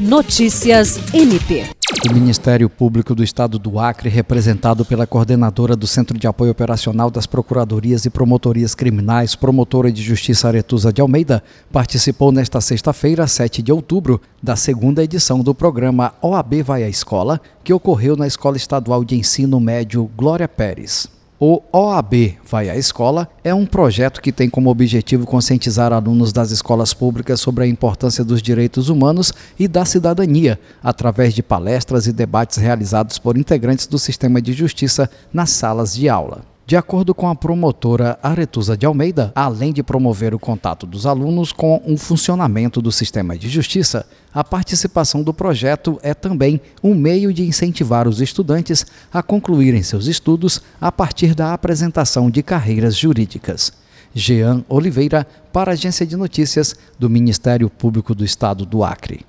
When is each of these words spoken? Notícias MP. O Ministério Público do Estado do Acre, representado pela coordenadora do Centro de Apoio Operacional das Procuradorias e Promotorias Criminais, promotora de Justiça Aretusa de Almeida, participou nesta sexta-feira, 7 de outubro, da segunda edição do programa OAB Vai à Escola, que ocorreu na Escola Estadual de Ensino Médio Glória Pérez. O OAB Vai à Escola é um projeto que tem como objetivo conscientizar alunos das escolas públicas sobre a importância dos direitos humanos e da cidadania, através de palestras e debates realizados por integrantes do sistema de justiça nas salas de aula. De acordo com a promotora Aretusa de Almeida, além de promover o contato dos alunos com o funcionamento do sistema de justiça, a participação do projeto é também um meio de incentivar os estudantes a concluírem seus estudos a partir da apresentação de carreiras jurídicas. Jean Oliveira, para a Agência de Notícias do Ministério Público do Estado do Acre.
Notícias 0.00 0.98
MP. 1.12 1.66
O 2.08 2.14
Ministério 2.14 2.70
Público 2.70 3.14
do 3.14 3.22
Estado 3.22 3.58
do 3.58 3.78
Acre, 3.78 4.08
representado 4.08 4.82
pela 4.82 5.06
coordenadora 5.06 5.76
do 5.76 5.86
Centro 5.86 6.18
de 6.18 6.26
Apoio 6.26 6.52
Operacional 6.52 7.10
das 7.10 7.26
Procuradorias 7.26 8.06
e 8.06 8.10
Promotorias 8.10 8.74
Criminais, 8.74 9.34
promotora 9.34 9.92
de 9.92 10.00
Justiça 10.00 10.48
Aretusa 10.48 10.90
de 10.90 11.02
Almeida, 11.02 11.44
participou 11.70 12.32
nesta 12.32 12.62
sexta-feira, 12.62 13.26
7 13.26 13.60
de 13.60 13.70
outubro, 13.70 14.18
da 14.42 14.56
segunda 14.56 15.04
edição 15.04 15.40
do 15.40 15.54
programa 15.54 16.14
OAB 16.22 16.62
Vai 16.62 16.82
à 16.82 16.88
Escola, 16.88 17.38
que 17.62 17.74
ocorreu 17.74 18.16
na 18.16 18.26
Escola 18.26 18.56
Estadual 18.56 19.04
de 19.04 19.16
Ensino 19.16 19.60
Médio 19.60 20.10
Glória 20.16 20.48
Pérez. 20.48 21.19
O 21.42 21.62
OAB 21.72 22.36
Vai 22.44 22.68
à 22.68 22.76
Escola 22.76 23.26
é 23.42 23.54
um 23.54 23.64
projeto 23.64 24.20
que 24.20 24.30
tem 24.30 24.50
como 24.50 24.68
objetivo 24.68 25.24
conscientizar 25.24 25.90
alunos 25.90 26.34
das 26.34 26.50
escolas 26.50 26.92
públicas 26.92 27.40
sobre 27.40 27.64
a 27.64 27.66
importância 27.66 28.22
dos 28.22 28.42
direitos 28.42 28.90
humanos 28.90 29.32
e 29.58 29.66
da 29.66 29.86
cidadania, 29.86 30.60
através 30.82 31.32
de 31.32 31.42
palestras 31.42 32.06
e 32.06 32.12
debates 32.12 32.58
realizados 32.58 33.18
por 33.18 33.38
integrantes 33.38 33.86
do 33.86 33.98
sistema 33.98 34.38
de 34.42 34.52
justiça 34.52 35.10
nas 35.32 35.48
salas 35.48 35.94
de 35.94 36.10
aula. 36.10 36.42
De 36.70 36.76
acordo 36.76 37.12
com 37.12 37.28
a 37.28 37.34
promotora 37.34 38.16
Aretusa 38.22 38.76
de 38.76 38.86
Almeida, 38.86 39.32
além 39.34 39.72
de 39.72 39.82
promover 39.82 40.32
o 40.32 40.38
contato 40.38 40.86
dos 40.86 41.04
alunos 41.04 41.50
com 41.50 41.82
o 41.84 41.96
funcionamento 41.96 42.80
do 42.80 42.92
sistema 42.92 43.36
de 43.36 43.48
justiça, 43.48 44.06
a 44.32 44.44
participação 44.44 45.24
do 45.24 45.34
projeto 45.34 45.98
é 46.00 46.14
também 46.14 46.60
um 46.80 46.94
meio 46.94 47.34
de 47.34 47.42
incentivar 47.42 48.06
os 48.06 48.20
estudantes 48.20 48.86
a 49.12 49.20
concluírem 49.20 49.82
seus 49.82 50.06
estudos 50.06 50.62
a 50.80 50.92
partir 50.92 51.34
da 51.34 51.52
apresentação 51.52 52.30
de 52.30 52.40
carreiras 52.40 52.96
jurídicas. 52.96 53.72
Jean 54.14 54.64
Oliveira, 54.68 55.26
para 55.52 55.72
a 55.72 55.74
Agência 55.74 56.06
de 56.06 56.16
Notícias 56.16 56.76
do 56.96 57.10
Ministério 57.10 57.68
Público 57.68 58.14
do 58.14 58.24
Estado 58.24 58.64
do 58.64 58.84
Acre. 58.84 59.26